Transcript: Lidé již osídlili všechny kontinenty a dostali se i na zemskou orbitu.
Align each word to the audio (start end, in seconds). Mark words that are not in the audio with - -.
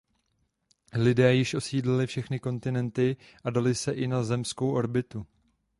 Lidé 0.93 1.33
již 1.33 1.53
osídlili 1.55 2.07
všechny 2.07 2.39
kontinenty 2.39 3.17
a 3.43 3.49
dostali 3.49 3.75
se 3.75 3.91
i 3.93 4.07
na 4.07 4.23
zemskou 4.23 4.71
orbitu. 4.71 5.25